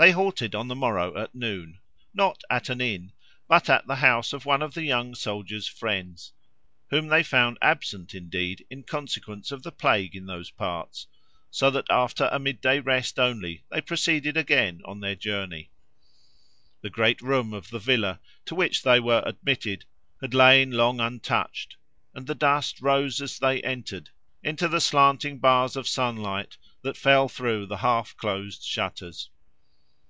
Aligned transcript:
They 0.00 0.12
halted 0.12 0.54
on 0.54 0.68
the 0.68 0.76
morrow 0.76 1.18
at 1.20 1.34
noon, 1.34 1.80
not 2.14 2.44
at 2.48 2.68
an 2.68 2.80
inn, 2.80 3.10
but 3.48 3.68
at 3.68 3.88
the 3.88 3.96
house 3.96 4.32
of 4.32 4.46
one 4.46 4.62
of 4.62 4.74
the 4.74 4.84
young 4.84 5.16
soldier's 5.16 5.66
friends, 5.66 6.32
whom 6.88 7.08
they 7.08 7.24
found 7.24 7.58
absent, 7.60 8.14
indeed, 8.14 8.64
in 8.70 8.84
consequence 8.84 9.50
of 9.50 9.64
the 9.64 9.72
plague 9.72 10.14
in 10.14 10.26
those 10.26 10.52
parts, 10.52 11.08
so 11.50 11.68
that 11.72 11.90
after 11.90 12.28
a 12.30 12.38
mid 12.38 12.60
day 12.60 12.78
rest 12.78 13.18
only, 13.18 13.64
they 13.72 13.80
proceeded 13.80 14.36
again 14.36 14.82
on 14.84 15.00
their 15.00 15.16
journey. 15.16 15.72
The 16.80 16.90
great 16.90 17.20
room 17.20 17.52
of 17.52 17.70
the 17.70 17.80
villa, 17.80 18.20
to 18.46 18.54
which 18.54 18.84
they 18.84 19.00
were 19.00 19.24
admitted, 19.26 19.84
had 20.20 20.32
lain 20.32 20.70
long 20.70 21.00
untouched; 21.00 21.76
and 22.14 22.24
the 22.28 22.36
dust 22.36 22.80
rose, 22.80 23.20
as 23.20 23.36
they 23.40 23.60
entered, 23.64 24.10
into 24.44 24.68
the 24.68 24.80
slanting 24.80 25.40
bars 25.40 25.74
of 25.74 25.88
sunlight, 25.88 26.56
that 26.82 26.96
fell 26.96 27.28
through 27.28 27.66
the 27.66 27.78
half 27.78 28.16
closed 28.16 28.62
shutters. 28.62 29.30